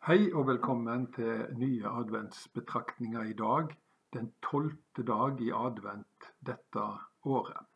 [0.00, 3.66] Hei og velkommen til nye adventsbetraktninger i dag,
[4.16, 6.84] den tolvte dag i advent dette
[7.28, 7.66] året.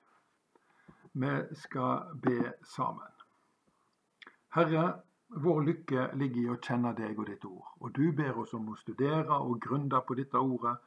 [1.13, 3.13] Vi skal be sammen.
[4.57, 4.87] Herre,
[5.29, 8.72] vår lykke ligger i å kjenne deg og ditt ord, og du ber oss om
[8.72, 10.79] å studere og grunde på dette ordet,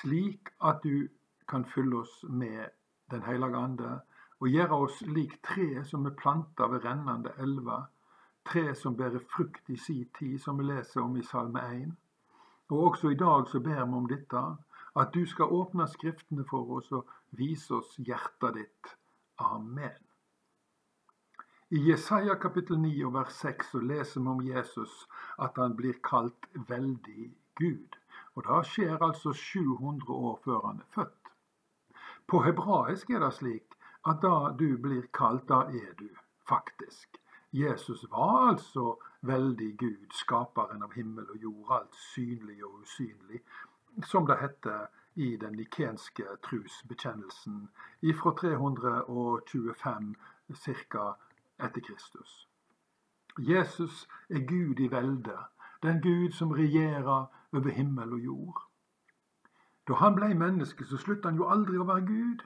[0.00, 1.06] slik at du
[1.46, 2.74] kan fylle oss med
[3.14, 3.96] Den hellige ande,
[4.42, 7.91] og gjøre oss lik tre som er planta ved rennende elver,
[8.44, 11.92] tre som bærer frukt i si tid, som vi leser om i Salme 1.
[12.70, 14.42] Og også i dag så ber vi om dette,
[14.96, 18.96] at du skal åpne Skriftene for oss og vise oss hjertet ditt.
[19.38, 20.00] Amen.
[21.72, 24.96] I Jesaja kapittel 9 og vers 6 så leser vi om Jesus
[25.40, 27.30] at han blir kalt veldig
[27.60, 27.96] Gud.
[28.34, 31.32] Og det skjer altså 700 år før han er født.
[32.28, 33.78] På hebraisk er det slik
[34.08, 36.08] at da du blir kalt, da er du
[36.48, 37.21] faktisk.
[37.52, 43.42] Jesus var altså veldig Gud, skaperen av himmel og jord, alt synlig og usynlig,
[44.08, 47.68] som det heter i den nikenske trosbekjennelsen
[48.20, 50.14] fra 325
[50.54, 51.04] ca.
[51.58, 52.48] etter Kristus.
[53.38, 55.36] Jesus er Gud i velde,
[55.82, 58.62] den Gud som regjerer over himmel og jord.
[59.88, 62.42] Da han ble menneske, så sluttet han jo aldri å være Gud.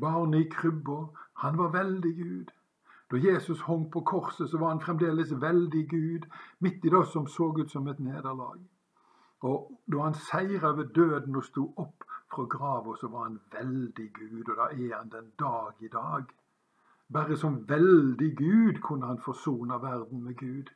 [0.00, 1.00] Barnet i krybba,
[1.44, 2.50] han var veldig Gud.
[3.10, 6.26] Da Jesus hong på korset, så var han fremdeles veldig Gud,
[6.60, 8.60] midt i det som så ut som et nederlag.
[9.40, 14.10] Og da han seira over døden og sto opp fra grava, så var han veldig
[14.14, 16.24] Gud, og da er han den dag i dag.
[17.12, 20.68] Bare som veldig Gud kunne han forsone verden med Gud.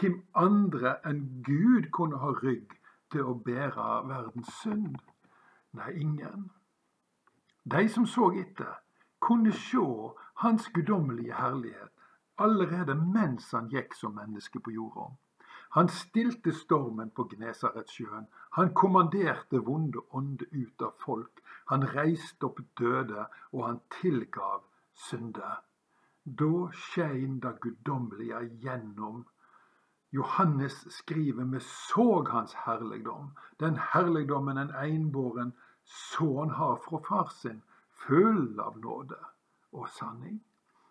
[0.00, 2.76] Hvem andre enn Gud kunne ha rygg
[3.12, 4.96] til å bære verdens synd?
[5.72, 6.50] Nei, ingen.
[7.64, 8.74] De som så etter,
[9.22, 9.88] kunne sjå
[10.44, 11.90] hans guddommelige herlighet
[12.38, 15.10] allerede mens han gikk som menneske på jorda.
[15.72, 18.26] Han stilte stormen på Gnesaretsjøen.
[18.58, 21.40] Han kommanderte vonde ånder ut av folk.
[21.70, 24.66] Han reiste opp døde, og han tilgav
[25.06, 25.62] synder.
[26.24, 29.24] Da skein det guddommelige gjennom.
[30.12, 35.54] Johannes skriver vi såg hans herligdom, den herligdommen en einbåren
[35.88, 37.62] sønn har fra far sin,
[38.06, 39.18] full av nåde
[39.72, 40.40] og sanning.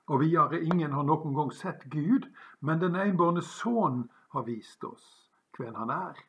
[0.07, 2.27] Og videre, ingen har noen gang sett Gud,
[2.59, 5.07] men den enbårne sønn har vist oss
[5.57, 6.19] hvem han er.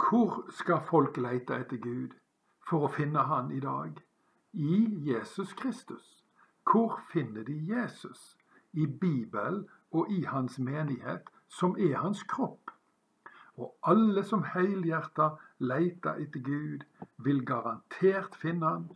[0.00, 2.16] Hvor skal folk leite etter Gud
[2.68, 4.00] for å finne han i dag?
[4.52, 6.24] I Jesus Kristus.
[6.64, 8.36] Hvor finner de Jesus?
[8.72, 12.70] I Bibelen og i hans menighet, som er hans kropp.
[13.60, 16.84] Og alle som helhjerta leter etter Gud,
[17.18, 18.88] vil garantert finne han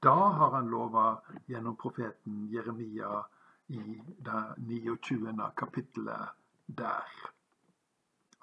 [0.00, 3.24] da har han lova gjennom profeten Jeremia
[3.66, 5.50] i det 29.
[5.56, 6.28] kapittelet
[6.66, 7.08] der.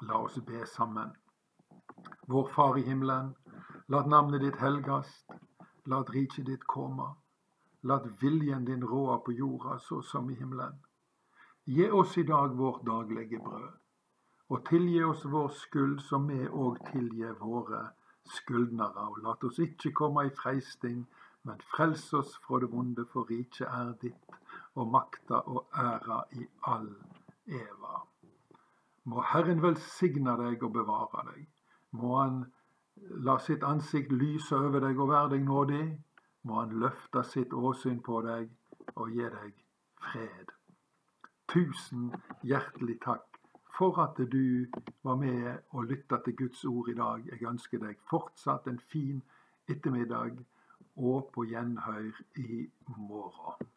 [0.02, 1.14] La oss be sammen.
[2.28, 3.36] Vår Far i himmelen.
[3.88, 5.32] La navnet ditt helgast.
[5.86, 7.08] La riket ditt komme.
[7.82, 10.76] La viljen din råde på jorda så som i himmelen.
[11.66, 13.72] Gi oss i dag vårt daglige brød.
[14.50, 17.88] Og tilgi oss vår skyld, som vi òg tilgir våre
[18.30, 19.08] skyldnere.
[19.10, 21.06] Og la oss ikke komme i freisting,
[21.46, 24.38] men frels oss fra det vonde, for riket er ditt,
[24.76, 26.90] og makta og æra i all
[27.48, 28.02] eva.
[29.06, 31.46] Må Herren velsigne deg og bevare deg.
[31.94, 32.40] Må Han
[33.28, 35.86] la sitt ansikt lyse over deg og være deg nådig.
[36.44, 38.50] Må Han løfte sitt åsyn på deg
[38.96, 39.54] og gi deg
[40.02, 40.52] fred.
[41.54, 42.10] Tusen
[42.42, 43.40] hjertelig takk
[43.78, 44.66] for at du
[45.04, 47.22] var med og lytta til Guds ord i dag.
[47.30, 49.22] Jeg ønsker deg fortsatt en fin
[49.70, 50.42] ettermiddag
[50.96, 52.68] og på gjenhør i
[52.98, 53.68] morgen.